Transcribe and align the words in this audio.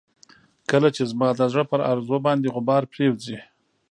کله 0.69 0.89
چې 0.95 1.03
زما 1.11 1.29
د 1.35 1.41
زړه 1.51 1.63
پر 1.71 1.79
ارزو 1.91 2.17
باندې 2.25 2.51
غبار 2.55 2.83
پرېوځي. 2.93 3.37